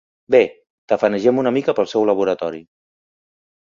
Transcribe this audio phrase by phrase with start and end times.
[0.35, 0.39] Bé,
[0.93, 2.67] tafanegem una mica pel seu laboratori.